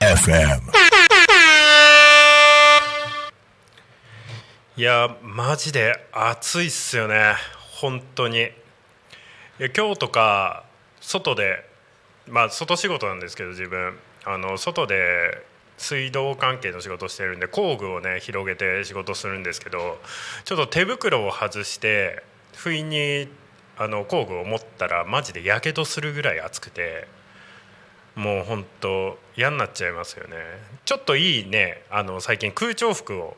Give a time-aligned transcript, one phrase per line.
[0.00, 0.60] FM
[4.76, 7.34] いやマジで暑いっすよね。
[7.72, 8.38] 本当に。
[8.38, 8.40] い
[9.58, 10.64] や今日とか
[11.00, 11.68] 外で。
[12.26, 13.98] まあ外仕事なんですけど自分。
[14.24, 15.44] あの外で
[15.76, 20.00] 水道関係の仕事してるんで工具をね広げて仕事するんですけど
[20.44, 22.22] ちょっと手袋を外して
[22.54, 23.28] 不意に
[23.76, 27.08] あの工具を持ったらマジでやけどするぐらい暑くて
[28.14, 30.36] もう本当嫌になっちゃいますよね。
[30.84, 33.36] ちょっといいねあの最近空調服を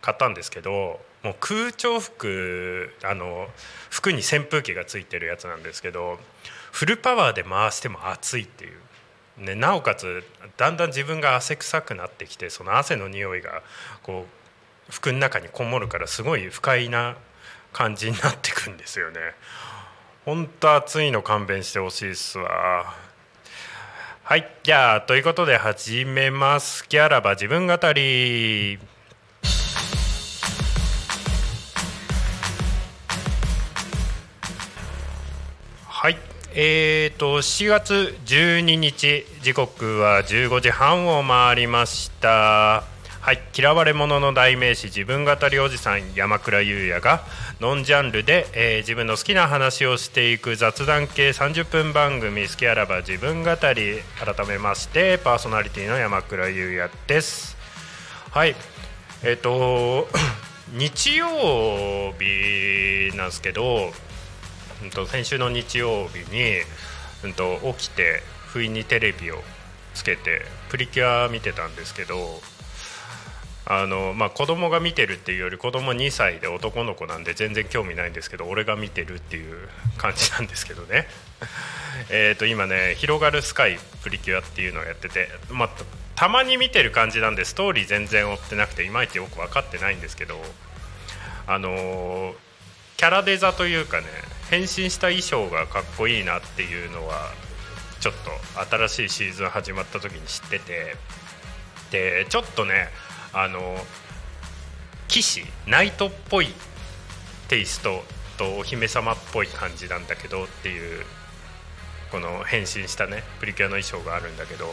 [0.00, 3.46] 買ったんですけどもう空調服あの
[3.90, 6.18] 服に扇風機がついてるやつなんですけど
[6.72, 8.72] フルパワーで回しても暑いっていう、
[9.40, 10.22] ね、なおかつ
[10.58, 13.62] だんだん自分が汗臭くなってきてその汗の匂いが
[14.02, 14.26] こ
[14.88, 17.16] う服の中にこもるからすごい不快な
[17.72, 19.20] 感じになってくんですよね。
[20.26, 22.94] 本当暑いの勘弁してほしいっすわ。
[24.22, 26.84] はいじゃあということで始めます。
[26.88, 28.78] ギャラバ自分語り。
[35.88, 36.16] はい、
[36.52, 42.82] えーと7月12日時刻は15時半を回りました。
[43.20, 47.22] はい、嫌われ者の代名詞自分語りおじさん山倉優也が
[47.60, 57.56] ノンジャンルで、えー自分の好きな話をしていく雑談系30分番組「好きあらば自分語り」改めましてパーソナリティの山倉優也です。
[58.32, 58.56] はい
[59.22, 60.08] えっ、と
[60.74, 63.92] 日曜日なんですけど
[64.82, 66.60] うんと先週の日曜日に、
[67.24, 69.36] うん、と起きて不意にテレビを
[69.94, 72.40] つけてプリキュア見てたんですけど
[73.66, 81.06] あの、まあ、子供が見てるっていうより子供2歳で男の子なんで全然興味ないんですけど俺が見てるっていう感じなんですけどね。
[82.08, 90.40] えーと今ね「広がるスカイプリキュア」っていうのをやってて、まあ、たたまに見てる感じなんでストーリー全然追ってなくていまいちよく分かってないんですけど
[91.46, 92.34] あのー
[93.00, 94.06] キャラデザというかね
[94.50, 97.30] 変身した衣装がかっこいいなっていうのは
[98.00, 98.14] ちょっ
[98.64, 100.96] と新しいシーズン始まった時に知ってて。
[101.90, 102.88] でちょっとね
[103.32, 103.76] あの
[105.08, 106.48] 騎士ナイトっぽい
[107.48, 108.04] テイスト
[108.38, 111.04] とお姫様っぽい感じなんだけどっていう
[112.12, 114.66] この変身したねプリキュアの衣装があるんだけど。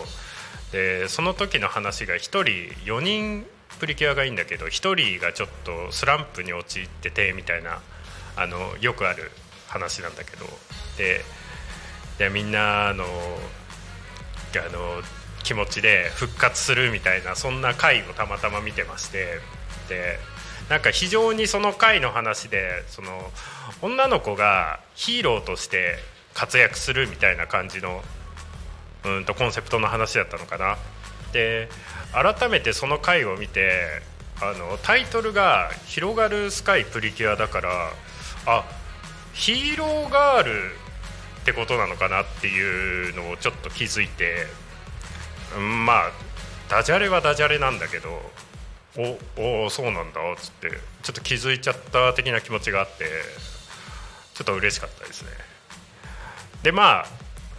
[0.72, 2.44] でその時の話が1人
[2.84, 3.46] 4人
[3.80, 4.70] プリキュアがいいんだけど1
[5.18, 7.80] 人がちょっとスランプに陥っててみたいな
[8.36, 9.32] あのよくある
[9.68, 10.46] 話なんだけど
[10.98, 11.22] で
[12.18, 15.02] でみんなのあの
[15.44, 19.40] 気持ちで復活するみたいなそんな回をたまたま見てまして
[19.88, 20.20] で
[20.70, 23.32] なんか非常にその回の話でその
[23.82, 25.96] 女の子がヒーローとして
[26.34, 28.02] 活躍するみたいな感じの
[29.06, 30.78] うんとコンセプトの話だったのかな。
[31.32, 31.70] で
[32.14, 34.02] 改めてその回を見て
[34.42, 37.92] あのタイトルが「広がるスカイプリキュア」だから
[38.46, 38.66] あ
[39.38, 40.52] ヒーローガール
[41.42, 44.48] ってことなのかなっていうのをちょっと気づいて
[45.56, 46.12] うんまあ
[46.70, 48.10] ダジャレはダジャレなんだけど
[49.38, 50.70] おおそうなんだっつって
[51.04, 53.06] ちょっと気づいちゃった的な気持ちがあって
[54.34, 55.30] ちょっと嬉しかったですね。
[56.64, 57.06] でまあ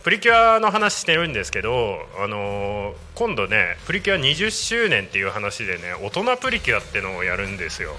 [0.03, 7.97] プリキュアの話してるんですけど、あのー今度ねプリキュア20周年っていう話でね大人プリキュアってのをやるんですよ。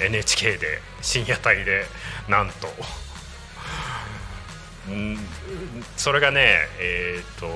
[0.00, 1.84] NHK で深夜帯で
[2.28, 2.68] なんと。
[4.88, 5.18] うん。
[5.96, 7.46] それがねえーっと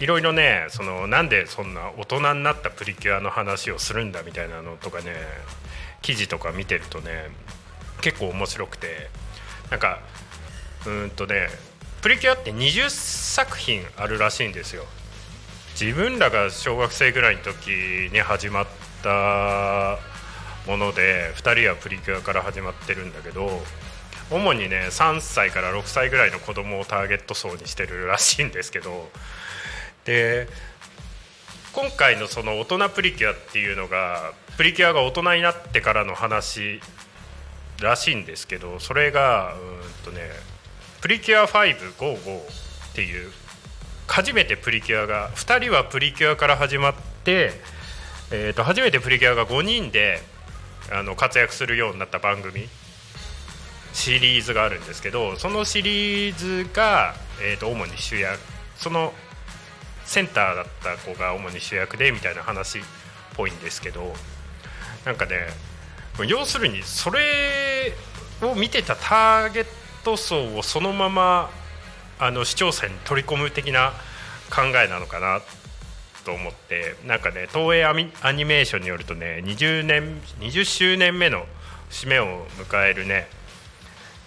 [0.00, 5.14] いろいろねそのなんでそんな大人になったプリキュアの話をするんだみたいなのとかね
[6.02, 7.30] 記事とか見てるとね
[8.00, 9.10] 結構面白くて。
[9.70, 9.98] なんか
[10.86, 11.48] うんとね
[12.00, 14.84] プリキュアって20作品あるらしいんですよ。
[15.78, 17.68] 自分らが小学生ぐらいの時
[18.12, 18.66] に始まっ
[19.02, 19.98] た
[20.68, 23.48] もので2人はプリキュアから始まってるんだけど
[24.30, 29.08] 主にね3歳から6歳ぐらいの子供をターゲット層にしてるらしいんですけど
[30.04, 30.46] で
[31.72, 36.80] 今回のその大人プリキュアっていうのがプリキュアが大人になってからの話
[37.80, 40.28] らしいんですけどそれがうんとね
[41.00, 43.30] プリキュア555っていう
[44.06, 46.94] 初めてプリキュアが2人はプリキュアから始まっ
[47.24, 47.52] て、
[48.32, 50.20] えー、と初めてプリキュアが5人で
[50.90, 52.68] あの活躍するようになった番組
[53.92, 58.38] シリーズがあるんですけどそのシリーズが、えー、と主に主役
[58.76, 59.12] その
[60.04, 62.82] センターだった子が主に主役でみたいな話っ
[63.36, 64.14] ぽいんですけど
[65.04, 65.48] なんかね
[66.26, 67.92] 要するにそれ
[68.42, 69.66] を見てたターゲッ
[70.04, 71.50] ト層をそのまま
[72.18, 73.92] あの視聴者に取り込む的な
[74.50, 75.42] 考えなのかなっ
[76.28, 77.94] と思ってなんかね東映ア
[78.32, 81.46] ニメーションによるとね20年20周年目の
[81.88, 83.26] 節目を迎えるね、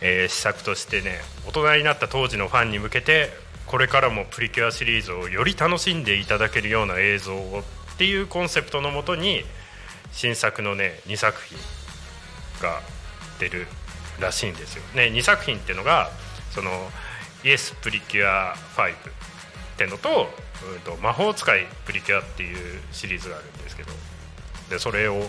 [0.02, 3.30] えー、施策としてね大人になった当時のファンに向けて
[3.68, 7.62] これからもプリキュアシリーズをより楽しんでいただけるような映像を
[7.94, 9.44] っていうコンセプトのもとに
[10.12, 11.56] 新作のね2作品
[12.64, 12.82] が
[13.40, 13.68] 出る
[14.20, 14.84] らしいんですよ。
[14.96, 16.10] ね、2作品ってのが
[16.50, 16.72] その
[17.44, 18.96] イエスプリキュア5っ
[19.78, 20.30] てのと,、
[20.76, 23.92] うんと魔法使いプリキュアっていうシリーズがあるんですけど
[24.70, 25.24] でそれを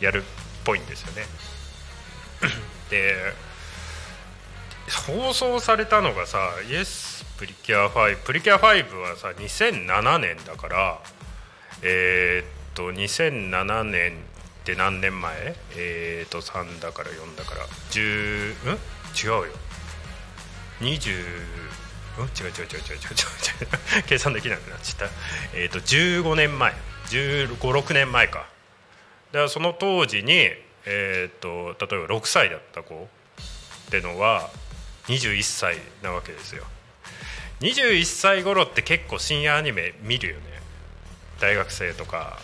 [0.00, 0.22] やるっ
[0.64, 1.22] ぽいんですよね。
[2.90, 3.32] で
[5.06, 6.38] 放送されたのがさ
[6.68, 11.00] イエスプリキュア5プリキュア5はさ2007年だから
[11.82, 14.14] えー、っと2007年っ
[14.64, 15.54] て何年前？
[15.76, 18.78] えー、っと3だから4だから10ん？
[19.14, 19.54] 違うよ。
[20.80, 21.24] 20
[22.22, 22.26] ん？
[22.26, 23.14] 違う違う違う違う違う
[23.96, 25.14] 違う 計算できなくなっちゃった。
[25.54, 26.72] えー、っと15年前。
[27.06, 28.38] 1 5 6年前か。
[28.38, 30.50] だからその当時に
[30.86, 33.08] えー、っと例えば6歳だった子
[33.86, 34.50] ってのは
[35.06, 36.64] 21歳なわけですよ。
[37.60, 40.42] 21歳頃って結構深夜アニメ見るよね。
[41.40, 42.38] 大学生とか。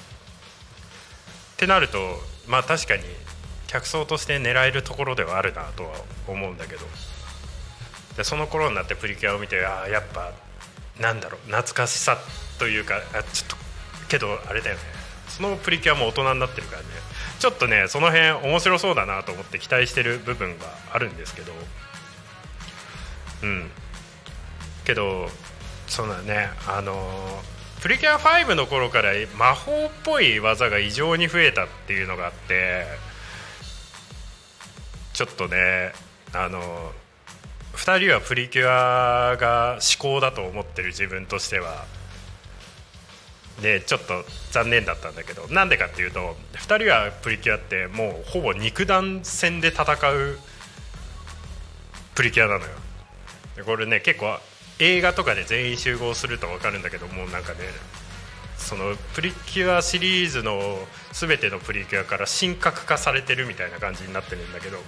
[1.54, 1.98] ってなると
[2.46, 3.02] まあ確かに
[3.66, 5.90] 客層として狙えるところではあるなとは
[6.26, 6.86] 思うんだけど。
[8.16, 10.32] でその頃になってプリキュアを見てあやっぱ
[11.00, 12.18] なんだろう懐かしさ
[12.58, 13.56] というかあちょっと
[14.08, 14.82] けどあれだよね。
[15.28, 16.88] そのプリキュアも大人になってるからね。
[17.38, 21.52] ちょっとねその辺面白そうだなと思って期待してる部分があるんですけど。
[23.42, 23.70] うん。
[24.84, 25.28] けど
[25.86, 26.50] そうだね。
[26.66, 27.42] あの
[27.80, 32.84] プリキュア5の頃から魔法っぽい技が異常に増えたっていうのがあって
[35.14, 35.92] ちょっとね
[36.34, 36.92] あの
[37.80, 41.86] 2人はプリキュアが思考だと思ってる自分としては。
[43.62, 50.38] でちょっと残念だったんだけどなんでかっていうと2人はプリキュアってもうほぼ肉弾戦で戦う
[52.14, 52.70] プリキュアなのよ。
[53.64, 54.38] これね結構
[54.78, 57.60] 映画とかで全員集合すると分かるんだけどもうなんかね
[58.58, 60.78] そのプリキュアシリーズの
[61.12, 64.78] 全てのプリキュアから神格化されてるみたいな感じになってるんだけど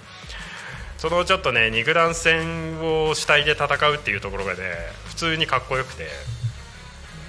[1.02, 4.60] そのちょっとね肉弾戦を主体で戦うっていうところがね
[5.06, 6.06] 普通にかっこよくて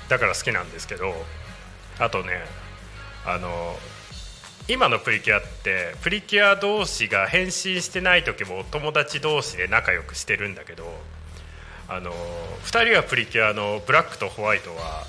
[0.09, 1.11] だから好きなんですけど
[1.97, 2.33] あとね
[3.25, 3.75] あの
[4.69, 10.83] 今のプリキュアってプリキュア同士が変身してない時も友達同士で仲良くしてるんだけど
[11.89, 12.11] あの
[12.65, 15.03] 2人はプリキュアのブラックとホワイトは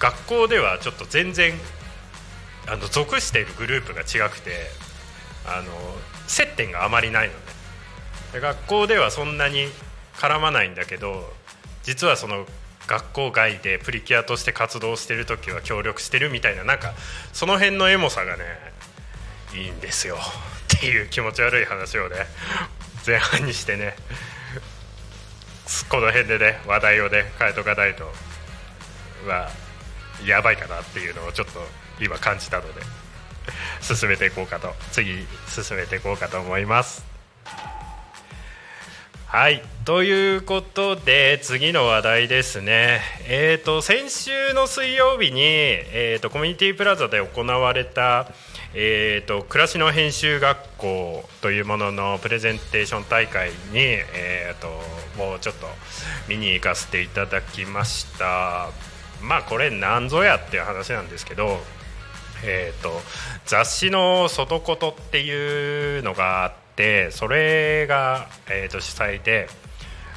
[0.00, 1.52] 学校ではちょっと全然
[2.66, 4.50] あの属しているグループが違くて
[5.46, 5.70] あの
[6.26, 7.59] 接点があまりないのね。
[8.38, 9.66] 学校ではそんなに
[10.14, 11.32] 絡まないんだけど
[11.82, 12.46] 実はその
[12.86, 16.92] 学校外でプリキュアとして活動してる時は協力してるみたいななんか
[17.32, 18.42] その辺のエモさがね
[19.54, 20.16] いいんですよ。
[20.76, 22.16] っていう気持ち悪い話をね
[23.06, 23.94] 前半にしてね
[25.88, 28.04] この辺でね話題をね変えとかないと
[29.28, 29.48] は
[30.24, 31.60] やばいかなっていうのをちょっと
[32.00, 32.80] 今感じたので
[33.80, 37.04] 進めていこうかと次進めていこうかと思います。
[39.32, 39.62] はい。
[39.84, 43.00] ということで次の話題ですね。
[43.28, 48.26] え、ー、と先週の水曜日に、えーと、コミュニティプラザで行われた
[48.74, 54.68] えーと、暮らしの編集学校というもののプレゼンテーション大会に、えーと、
[55.16, 55.66] もうちょっと
[56.28, 58.68] 見に行かせていただきました。
[59.22, 61.58] まあこれ何ぞやっていう話なんですけど、
[62.44, 63.00] えーと、
[63.44, 69.48] 雑誌の「外こと」っていうのがあってそれが、えー、と主催で、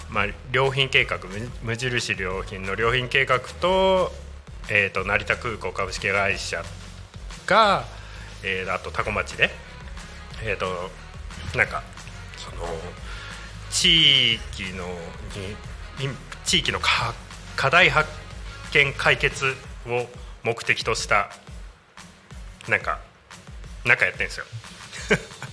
[0.10, 1.20] まあ、良品計画
[1.62, 4.12] 無印良品の良品計画と,、
[4.70, 6.64] えー、と成田空港株式会社
[7.46, 7.84] が
[8.46, 9.50] えー、あと多古町で、
[10.44, 10.66] えーと、
[11.58, 11.82] なんか
[12.38, 12.68] その
[13.72, 14.86] 地域の
[15.98, 16.10] に
[16.44, 16.80] 地域の
[17.56, 18.10] 課題発
[18.74, 19.46] 見解決
[19.88, 20.08] を
[20.44, 21.30] 目的とした
[22.68, 23.00] なんか
[23.86, 24.46] なんかやってるんですよ。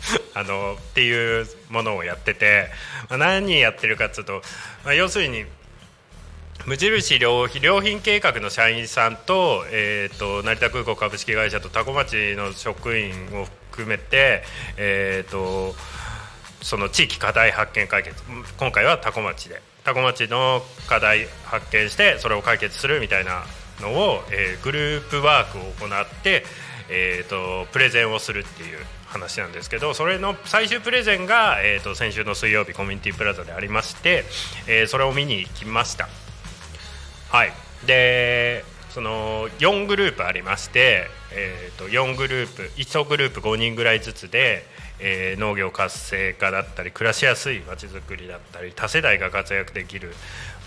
[0.34, 2.70] あのっていうものをやってて、
[3.08, 4.42] まあ、何やってるかっていうと、
[4.84, 5.44] まあ、要するに
[6.66, 14.44] 無印良品計画の社員さんと,、えーと、成田空港株式会社と多古町の職員を含めて、
[14.76, 15.74] えーと、
[16.60, 18.22] その地域課題発見解決
[18.58, 23.44] 今回は多古町で多古町の課題発見してそれを解決するみたいな
[23.80, 26.44] のを、えー、グループワークを行って、
[26.90, 28.78] えーと、プレゼンをするっていう
[29.10, 34.24] 話なんですけどそれの最終プレゼンが、えー、と先週の水曜日コミュニティプラザでありまして、
[34.66, 36.08] えー、それを見に行きました。
[37.30, 37.52] はい。
[37.86, 44.64] でその4グループありまして、えー、と4グループ1グループ5人ぐらいずつで、
[44.98, 50.12] えー、農業活性化だったり暮らしやすいまちづくりだったり多世代が活躍できる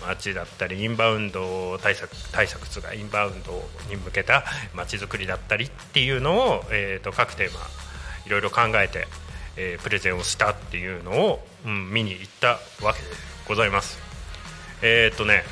[0.06, 7.60] 街だったりインバウンド対策対策つがインバウンドに向けた街づくりだったりっていうのを、えー、と各テーマ
[8.26, 9.06] いろいろ考えて、
[9.56, 13.08] えー、プレゼンをしたっていうのを、うん、見に行ったわけで
[13.46, 13.98] ございます。
[14.82, 15.44] えっ、とね、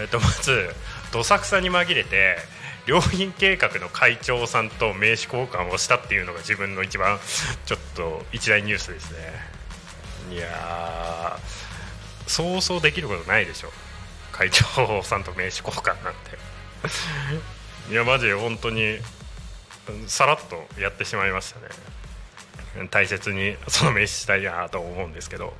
[0.00, 0.70] えー、とまず
[1.12, 2.36] どさくさに紛れて
[2.86, 7.18] 良品計画の会長さんと名刺交換をしたっていうのが自分の一番
[7.64, 9.18] ちょっと一大ニュースですね。
[10.32, 11.38] いや
[12.26, 13.68] そうそうできることないでしょ。
[14.32, 16.36] 会長さんと名刺交換なんて。
[17.90, 18.98] いやマジで本当に
[20.06, 21.66] さらっとやってしまいましたね。
[22.90, 25.54] 大切にその名刺したいなと思うんですけど。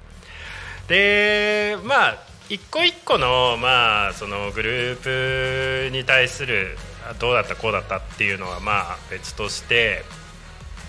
[0.88, 2.18] でまあ
[2.48, 6.78] 一個一個の,、まあそのグループに対する
[7.18, 10.04] どうだったこうだったっていうのはまあ別として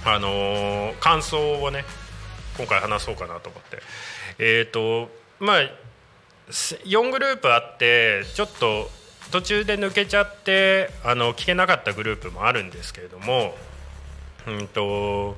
[0.05, 1.84] あの感想をね
[2.57, 3.81] 今回話そうかなと思って。
[4.39, 5.57] えっ、ー、とまあ
[6.50, 8.89] 4グループあってちょっと
[9.31, 13.55] 途中で抜けちゃってあの聞けなかったグループもあるんですけれども、
[14.48, 15.36] うんと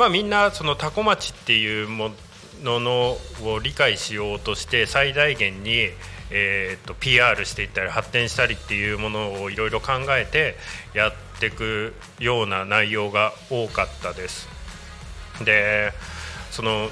[0.00, 2.10] まあ、みんなその多古町っていうも
[2.62, 5.90] ののを理解しようとして最大限に、
[6.30, 10.56] えーと、PR していったり発展したりっていうものをいろいろ考えて
[10.94, 14.48] やっていくような内容が多かったです。
[15.44, 15.92] で
[16.50, 16.88] その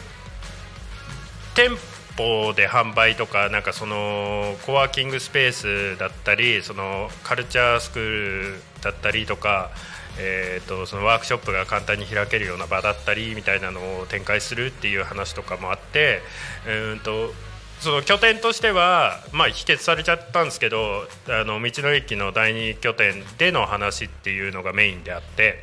[1.55, 1.71] 店
[2.15, 5.53] 舗で販売とかなんかそのコワーキングスペー
[5.95, 9.71] スだったりそのカルチャースクールだったりとか、
[10.19, 16.21] えーと、そのワークショップが簡単に開けるような場だったりみたいなのを展開するっていう話とかもあって
[16.67, 17.33] うんと
[17.81, 25.63] その拠点としては、まあ、否決されちゃったんですけどあの道の駅の第二拠点での話っていうのがメインであって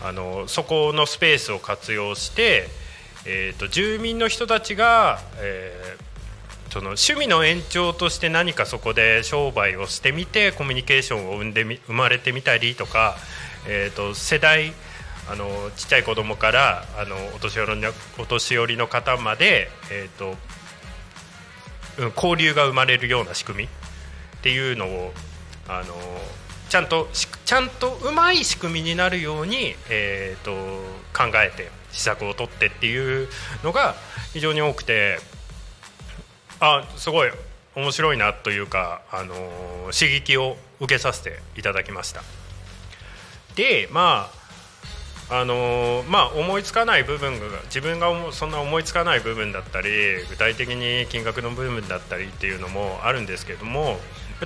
[0.00, 2.68] あのそこのスペースを活用して
[3.30, 6.07] えーと、住民の人たちが、えー、
[6.70, 13.16] その趣味の延長として何かそこで商売をしてみてコミュニケーションを生んでみ生まれてみたりとか、
[13.66, 14.72] えーと、世代
[15.30, 15.46] あの
[15.76, 20.36] ちっちゃい子供からあのお年寄りのお年寄りの方まで、えーと
[21.98, 23.68] うん、交流が生まれるような仕組みっ
[24.42, 25.12] ていうのを
[25.68, 25.94] あの
[26.68, 33.28] ちゃんとちゃんとうまい仕組みになるように、えーと考えて施策を取ってっていう
[33.64, 33.96] のが
[34.32, 35.18] 非常に多くて
[36.60, 37.30] あすごい
[37.76, 42.22] 面白いなというか、あのー、刺激を受けさせていただきました。
[43.54, 44.38] でまあ
[45.30, 49.88] あのー、まあ思いつかない部分が自分がそんな思いつかない部分だったり
[50.30, 53.98] 具体的に金額の部分だったりっていうのもあるんですけども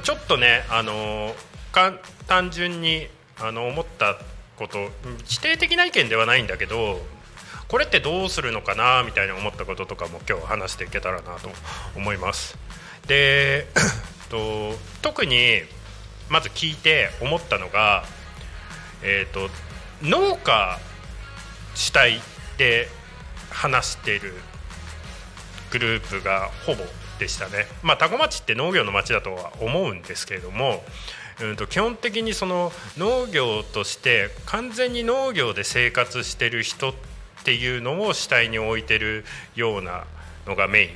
[0.02, 3.06] ちょっとね、あのー、単純に
[3.38, 4.18] あの思った
[4.56, 4.90] こと
[5.24, 7.00] 否定的な意見ではないんだけど
[7.72, 11.48] これってどうするのかなみたいに思ったこととかも今日話していけたらなと
[11.96, 12.58] 思います。
[13.06, 13.66] で
[14.28, 15.62] と特に
[16.28, 18.04] まず聞いて思ったのが、
[19.00, 19.48] えーと、
[20.02, 20.78] 農家
[21.74, 22.20] 主体
[22.58, 22.90] で
[23.50, 24.34] 話してる
[25.70, 26.84] グループがほぼ
[27.18, 27.66] でしたね。
[27.82, 30.84] まあ、多古町って農業の町だとは思うんですけれども、
[31.40, 37.11] うんと基本的にその農業として完全に農業で生活してる人って
[37.42, 39.24] っていうのを主体に置いてる
[39.56, 40.04] ような
[40.46, 40.90] のがメイン。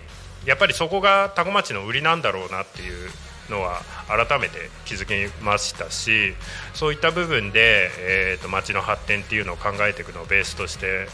[0.47, 3.11] やっぱりそこが多古町の売りなんだろうなっていう
[3.51, 6.35] のは改めて気づきましたし
[6.73, 11.09] そういった部分で、えーと、町の発展っていうのを考えていくのをベースとして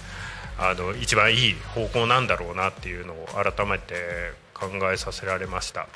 [0.58, 3.94] あの一番いい方向なんだろうなっていうのを改めて
[4.52, 5.88] 考えさせられました。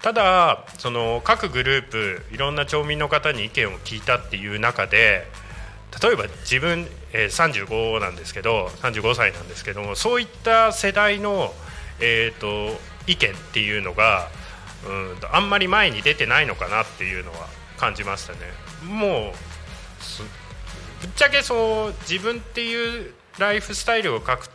[0.00, 5.26] ただその各グループいろんな町民の方に意見を聞いたっていう中で
[6.00, 11.52] 例えば自分、えー、35なんですけど35歳なんですけどもそういった世代の、
[12.00, 14.28] えーと、意見っていうのが
[14.86, 17.46] うんあんまり前に出てないのかなっていうのは
[17.76, 18.38] 感じましたね。
[18.84, 19.32] もう
[21.02, 24.48] ぶっちゃけそう自分っていうライフスタイルを確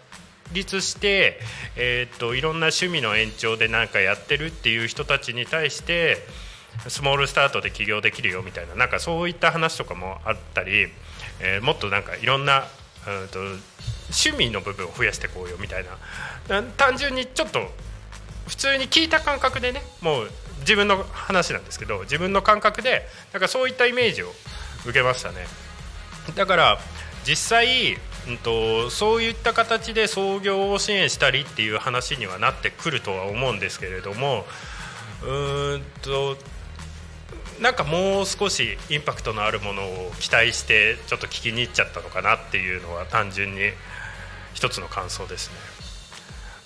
[0.54, 1.40] 立して、
[1.76, 6.18] えーと、といろんな趣味の延長で何かやってるっていう人たちに対して
[6.88, 10.88] スモールスタートで起業できるよみたいななんかそういった話とかもあったり
[11.40, 12.66] えー、もっとなんかいろんな、
[13.08, 13.40] うんと、
[14.10, 15.86] 趣味の部分を増やしていこうよみたい
[16.50, 16.64] な。
[16.78, 17.60] 単純にちょっと
[18.48, 20.30] 普通に聞いた感覚でねもう
[20.62, 24.32] 自分の話なんですけど自分の感覚でなんかそういったイメージを
[24.86, 25.46] 受けましたね。
[26.36, 26.80] だから
[27.26, 34.46] 実際うんと、そういった形で創業を支援したりっていう話にはなってくるとは思うんですけれども
[35.26, 36.38] うんと
[37.62, 43.62] なんかもう少しインパクトのあるものを期待してちょっと聞きに行っちゃったのかなっていうのは単純に
[44.54, 45.56] 一つの感想ですね。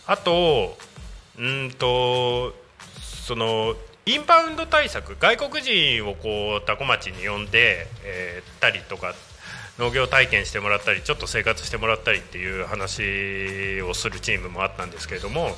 [0.08, 0.78] あと
[1.38, 2.54] うんと
[3.26, 9.14] そのインバウンド対策外国人をこう多古町に呼んで、えー、たりとか
[9.80, 15.52] 農業体験してもらったりちょっと生活してもらったりっていう話をするチームもあったんですけれども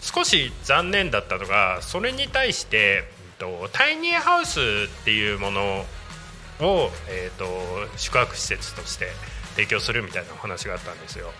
[0.00, 3.04] 少し残念だったのがそれに対して
[3.38, 4.62] とタイニーハウスっ
[5.04, 5.60] ていうもの
[6.60, 7.46] を、えーと、
[7.96, 9.08] 宿泊施設として
[9.54, 11.30] 提供するみたいなお話があったんですよ。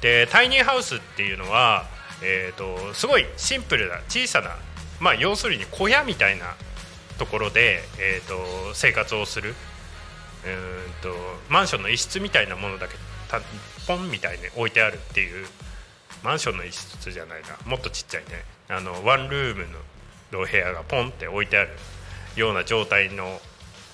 [0.00, 1.86] でタイニーハウスっていうのは、
[2.22, 4.56] えーと、すごいシンプルな小さな、
[5.00, 6.54] まあ、要するに小屋みたいな
[7.18, 9.54] ところで、えーと、生活をする。
[10.44, 11.14] うんと
[11.48, 12.94] マンションの一室みたいなものだけ
[13.28, 13.40] た
[13.88, 15.46] ポンみたいに置いてあるっていう
[16.22, 17.48] マンションの一室じゃないな。
[17.66, 18.44] もっとちっちゃいね。
[18.68, 19.78] あのワンルームの
[20.32, 21.70] の部屋がポンって置いてある
[22.36, 23.40] ような状態の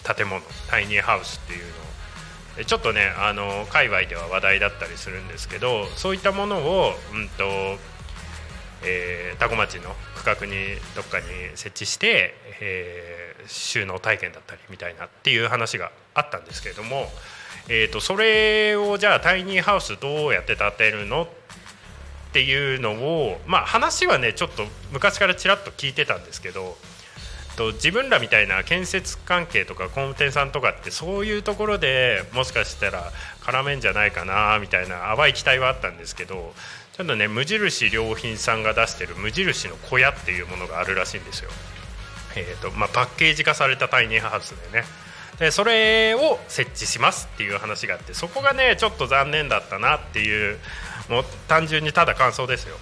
[0.02, 1.72] 建物タイニーハウスっていうの。
[2.62, 7.44] をちょっとねあの界隈では話題だったりするんですけどそういったものを、うんと
[8.86, 10.52] えー、多古町の区画に
[10.94, 17.06] どっかに設置して、えー、収納体験だったりみたいなっていう話があったんですけれども、
[17.68, 21.28] えーと、それをじゃあタイニーハウスどうやって建てるのっ
[22.34, 26.76] ていうのをまあ話はねちょっと昔からちらっと聞いてたんですけど
[27.56, 36.52] と自分らみたいな建設関係とか工務店さんとかってそういうところでもしかしたら絡めんじゃないかなみたいな淡い期待はあったんですけど
[36.96, 41.50] ちょっとね無印良品さんが出してる無印の小屋っていうものがあるらしいんですよ。
[42.36, 44.84] えーとまあ、パッケージ化されたタイニーハウスでね
[45.38, 50.58] でそれを設置しますっていう話があってそこがねちょっと残念だったなっていう
[51.08, 52.76] もう単純にただ感想ですよ。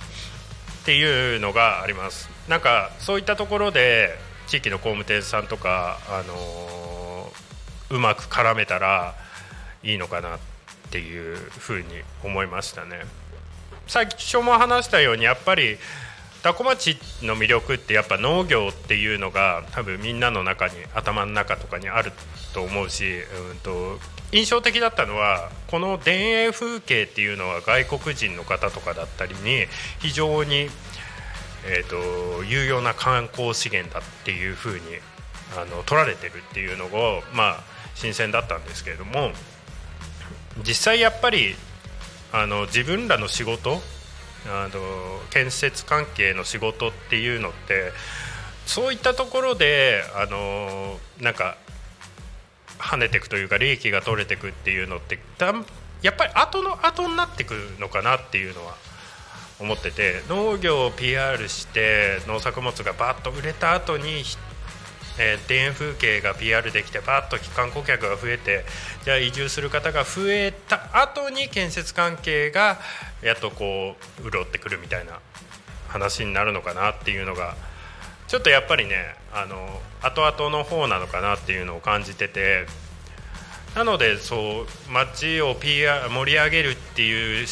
[0.83, 2.29] っていうのがあります。
[2.49, 9.15] なんかそういったところで地域の工務店さんとか、あのー、うまく絡めたら
[9.83, 10.39] いいのかなっ
[10.91, 11.87] ていうふうに
[12.25, 13.05] 思いましたね。
[13.87, 15.79] 最初も話したようにやっぱり
[16.43, 22.13] 多古町の魅力ってやっぱ農業っていうのが多分みんなの中に頭の中とかにある
[22.53, 23.05] と思うし、
[23.51, 23.99] うんと
[24.33, 29.67] 印象的だったのはこの田園風景っていうのは外国人の方とかだったりに
[30.01, 30.69] 非常に、
[31.67, 34.81] えーと、有用な観光資源だっていうふうに
[35.55, 37.61] あの取られてるっていうのが、まあ、
[37.95, 39.33] 新鮮だったんですけれども
[40.67, 41.55] 実際やっぱり
[42.33, 43.83] あの自分らの仕事
[44.47, 47.93] あの建設関係の仕事っていうのって
[48.67, 51.57] そういったところであのなんか
[52.79, 55.19] 跳ねていくというか利益が取れていくっていうのって
[56.03, 58.75] やっぱり後の後になってくるのかなっていうのは
[59.61, 64.25] 思ってて農業を PR して農作物がバッと売れた後に
[65.19, 68.65] えー、田園風景が PR できてバッと観光客が増えて
[69.05, 72.79] じゃあ移住する方が増えた後に建設関係が
[73.23, 75.21] やっとこう潤ってくるみたいな
[75.89, 77.55] 話になるのかなっていうのが
[78.27, 82.67] ちょっとやっぱりねあの後々の方なのかなっていうのを感じてて
[83.75, 87.47] なのでそう街を PR 盛り上げるっていう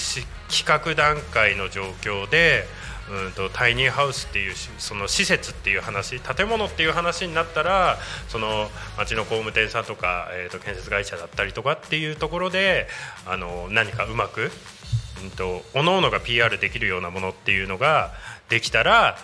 [0.50, 2.64] 企画段階の状況で
[3.10, 12.86] うんとタイニーハウスっていうその施設っていう話建物っていう話になったらその町の工務店さんとか、えー、と建設会社だったりとかっていうところで
[13.26, 14.52] あの何かうまく、
[15.22, 18.12] うんと、と各々が PR できるようなものっていうのが
[18.48, 19.16] できたら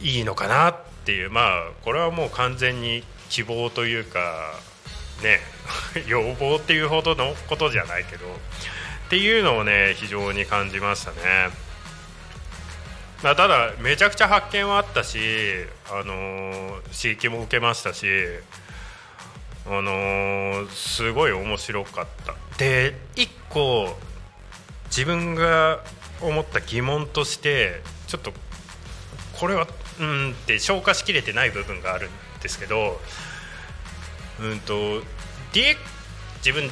[0.00, 4.54] いいのかなっていうまあこれはもう完全に希望というか
[5.22, 5.40] ね
[6.06, 11.65] 要望っていうほどのことじゃないけどっていうのをね非常に感じましたね。
[13.22, 15.18] まあ、ただめちゃくちゃ発見はあったし、
[15.90, 18.06] あのー、刺激も受けましたし、
[19.66, 22.34] あのー、すごい面白かった。
[22.58, 23.96] で1個
[24.86, 25.80] 自分が
[26.20, 28.32] 思った疑問としてちょっと
[29.38, 29.66] これは
[30.00, 33.00] うんって消化しきれてない部分があるんですけど、
[34.40, 35.02] うんと、
[35.52, 35.62] D
[36.44, 36.70] 自分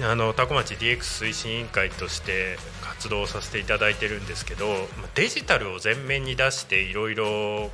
[0.00, 4.66] あの多古町 DX 推進委員会として活動させていただいてるんですけど
[5.16, 7.70] デジタルを前面に出していろいろ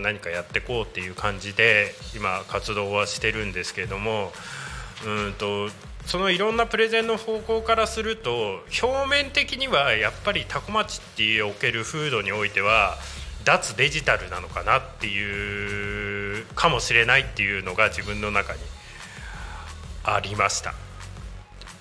[0.00, 4.32] 何かやっていこうっていう感じで今活動はしてるんですけども
[5.04, 5.68] うんと
[6.06, 12.96] そのいろんなプレゼンの方向からすると表面的にはやっぱり多古町っておける風土においては
[13.44, 18.60] 脱デジタルなのかなっていうかもしれないっていうのが自分の中に
[20.04, 20.74] ありました。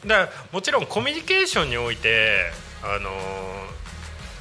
[0.05, 2.51] だからもちろんコミュニケーションにおいて
[2.83, 3.09] あの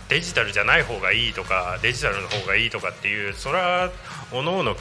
[0.08, 3.90] デジタルじゃない方がいいとかデジタルの方がいいとかっていうそれは
[4.32, 4.76] おのおの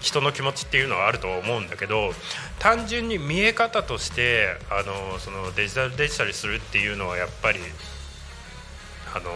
[0.00, 2.12] 人の気持ちっていうのはあると思うんだけど
[2.60, 7.58] 単純に見え方としてあのそのデジタルデジタルするっていうのはやっぱり
[9.14, 9.30] あの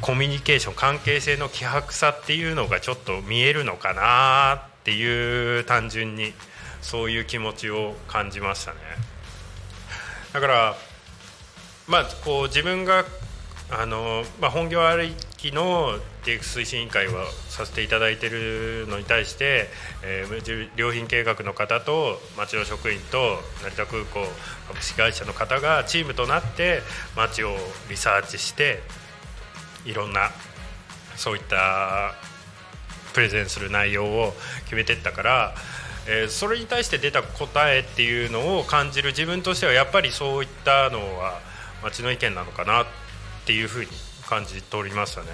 [0.00, 6.32] コミュニケーション関係性の希薄さっていうのがちょっと見えるのかなっていう単純に。
[6.82, 8.78] そういう気持ちを感じましたね。
[10.32, 10.76] だから
[11.88, 13.04] まあこう自分が
[13.70, 17.10] あの、まあ、本業ありきの DX 推進委員会を
[17.48, 19.68] させていただいているのに対して、
[20.02, 24.20] えー、良品計画の方と町の職員と成田空港
[24.68, 26.80] 株式会社の方がチームとなって
[27.16, 27.56] 町を
[27.88, 28.80] リサーチして
[29.84, 30.30] いろんな
[31.16, 32.14] そういった
[33.12, 34.32] プレゼンする内容を
[34.64, 35.54] 決めていったから、
[36.12, 41.38] えー、それに対して出た答えっていうのを感じる自分としてはやっぱりそういったのは
[41.84, 42.86] 町の意見なのかなっ
[43.46, 43.86] ていうふうに
[44.28, 45.28] 感じておりましたね。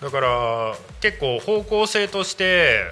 [0.00, 2.84] だから結構方向性として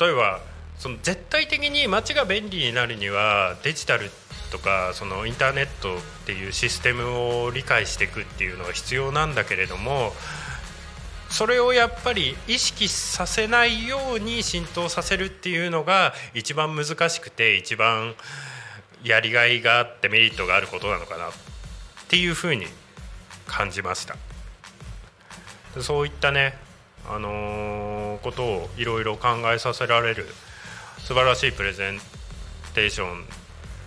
[0.00, 0.40] 例えば
[0.78, 4.10] その絶対的に街が便利になるにはデジタル
[4.50, 10.12] とかそのインターネットっていうシステムを理解していくっていうのは必要なんだけれども
[11.34, 18.14] それをやっぱり意識させないように浸透させるっていうのが一番難しくて一番
[19.02, 21.32] やりがいがあってメリットがあることなのかなっ
[22.06, 22.66] ていうふうに
[23.48, 24.14] 感じました。
[25.80, 26.56] そういったね、
[27.10, 30.28] あのー、ことをいろいろ考えさせられる
[30.98, 31.98] 素晴らしいプレゼン
[32.76, 33.24] テーションっ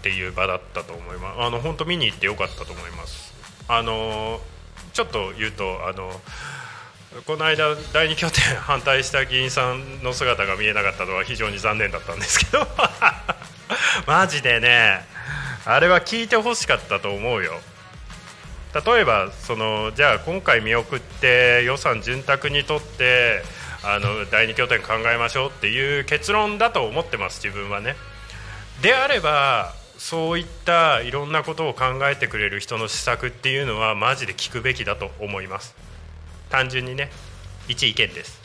[0.02, 1.40] ていう場だったと思います。
[1.40, 3.34] あの本当見に行ってよかったと思います。
[3.70, 4.42] あの
[4.92, 6.12] ちょっと言うとあの
[7.26, 12.68] この間第二拠点反対した議員さんの姿が見えなかったのは非常に残念だったんですけど。
[14.06, 15.06] マジでね。
[15.66, 17.60] あれは聞いてほしかったと思うよ。
[18.86, 23.42] 例えばそのじゃあ今回見送って予算潤沢にとって
[23.84, 27.96] あの第二拠点考えましょうっていう結論だと思ってます自分はね。
[28.82, 35.87] であればそういったいろんなことを考えてくれる人の施策っていうのはマジで聞くべきだと思います。
[36.50, 37.10] 単純にね
[37.68, 38.42] 一意見です。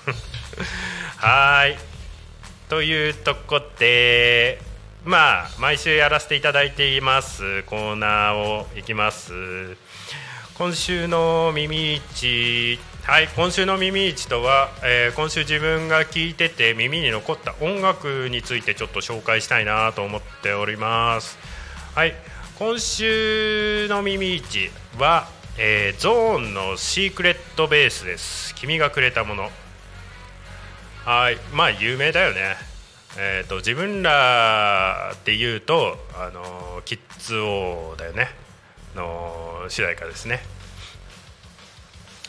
[1.18, 1.78] はい。
[2.68, 4.60] というとこで
[5.04, 7.62] まあ毎週やらせていただいています。
[7.64, 9.76] コーナーをいきます。
[10.54, 21.38] 今週の耳市はい今週の耳市とは、えー、今週自分が聴いてて耳に残った音楽についてちょっと紹介したいなと思っております。
[21.94, 22.14] はい。
[22.58, 25.26] 今週の耳市は、
[25.62, 28.54] えー、ゾーンのシークレットベースです。
[28.54, 29.50] 君がくれたもの。
[31.04, 31.36] はい。
[31.52, 32.56] まあ有名だよね。
[33.18, 38.28] えーと、自分らっていうとあのキッズ王だよね。
[38.96, 40.40] の主題歌ですね。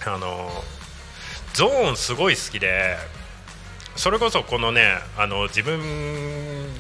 [0.06, 0.50] あの
[1.54, 2.98] ゾーンすごい好きで
[3.96, 5.80] それこそこのねあの自分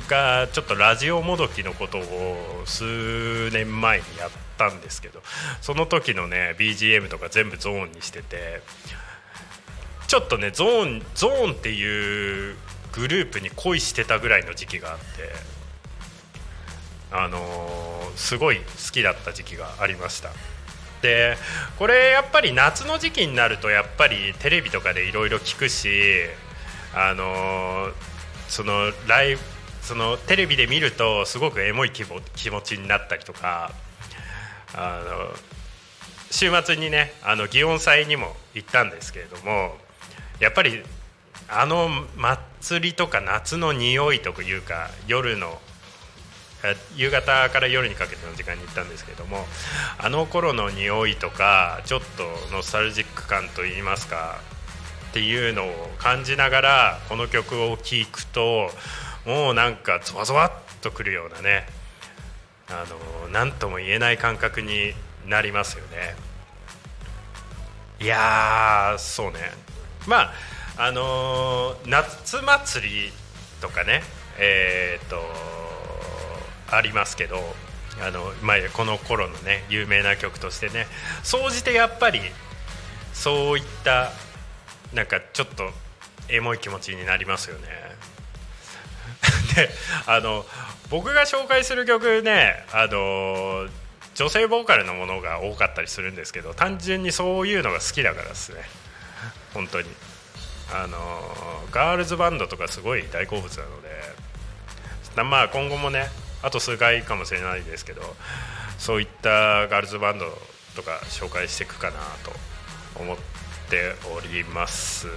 [0.09, 4.31] がちょっとラジオもどきのことを数年前にやっ
[4.69, 5.21] たんですけど
[5.61, 8.61] その時のね BGM とか全部ゾーンにしてて
[10.07, 12.55] ちょっとねゾーンゾーンっていう
[12.91, 15.05] グループに恋してたぐらいの時期があって
[17.13, 20.29] あのー、すごい好きだった時期がありました。
[21.01, 21.35] で
[21.79, 25.89] これやっぱり夏の時期になるとやっぱりテレビとかでいろいろ聞くし
[26.93, 27.93] あのー、
[28.47, 29.41] そのライブ
[29.81, 32.21] そのテレビで見るとすごくエモい気持
[32.61, 33.71] ちになったりとか
[34.75, 35.35] あの
[36.29, 39.75] 週末にねあの祇園祭にも行ったんですけれども
[40.39, 40.81] やっぱり
[41.49, 45.59] あの祭りとか夏の匂いというか夜の
[46.95, 49.45] 夕方から夜にかけての時間に行ったんですけども
[49.97, 54.39] あの頃の匂いとかちょっとノスタルジック感といいますか
[55.09, 58.69] っていうのを感じながらこの曲を聴くと
[59.25, 61.65] もうなんかゾワゾワっとくるようなね
[62.71, 64.93] あの何とも言えない感覚に
[65.27, 66.15] なりますよね
[67.99, 69.39] いやそうね
[70.07, 70.33] まあ
[70.77, 73.11] あのー、夏祭り
[73.61, 74.01] とかね
[74.39, 75.17] えー、っと
[76.75, 77.37] ありますけど
[78.01, 80.87] あの、まあ、この頃のね有名な曲としてね
[81.23, 82.21] 総じてやっぱり
[83.13, 84.11] そういった
[84.93, 85.69] なんかちょっと
[86.29, 87.67] エモい気持ちになりますよね。
[89.55, 89.69] で
[90.07, 90.45] あの
[90.91, 93.67] 僕が紹介する曲ねあの
[94.13, 98.57] 女性ボーカルのものが多かったりするんですけど単純にそういうのが好きだからですね。
[99.53, 99.87] 本当に。
[100.73, 100.97] あの
[101.71, 106.05] ガールズバンドとかすごい大好物なのでまあ今後もね
[106.41, 108.01] あと数回かもしれないですけど
[108.77, 110.25] そういったガールズバンド
[110.75, 112.31] とか紹介していくかなと
[113.01, 113.17] 思っ
[113.69, 115.07] ております。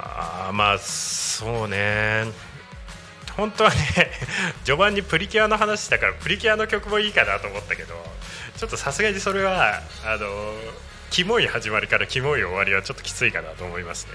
[0.00, 2.24] あまあそうね。
[3.38, 3.76] 本当はね
[4.66, 7.94] 序盤にプリキュアの話だからプリキュアの曲もいいかなと思ったけど
[8.58, 10.54] ちょっとさすがにそれはあの
[11.10, 14.12] キモい始まりからキモい終わりはちょっときついかなと思いますね。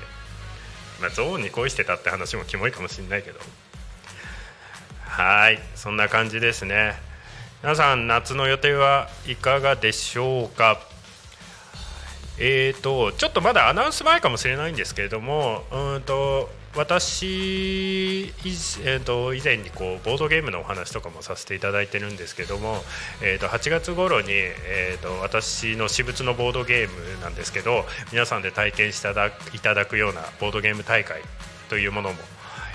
[0.99, 3.39] まあゾーンに恋してたって話もキモいかもしれないけど。
[5.07, 6.99] はいそんな感じですね。
[7.63, 10.79] 皆さん夏の予定はいかがでしょうか？
[12.39, 18.33] えーとちょっとまだアナウンス前かもしれないんですけれどもうんと私、
[18.83, 22.77] えーと、以前にこうボードゲームのお話とかもさせていただいてるんですけども、
[23.21, 29.09] えーと、8月頃に、えーと、私の私物のボードゲームなんですけど皆さんで体験して
[29.55, 31.21] いただくようなボードゲーム大会
[31.69, 32.15] というものも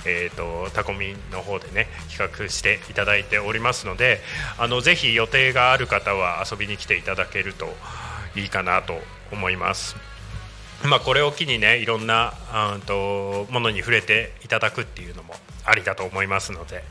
[0.06, 4.20] えーと、タコミの方でね企画していただいておりますので
[4.56, 7.66] あのぜひ予定がある方は遊びに来ていただけると
[8.37, 8.94] いいかなと
[9.32, 9.96] 思います。
[10.85, 12.33] まあ、これを機にねいろんな
[12.75, 16.85] うんとものに触れていただくっていうのもありだと思いますので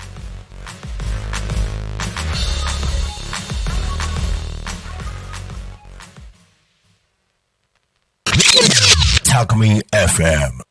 [9.25, 10.68] タコミ FM